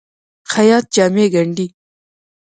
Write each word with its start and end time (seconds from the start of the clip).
خیاط 0.51 0.85
جامې 0.95 1.25
ګنډي. 1.33 1.67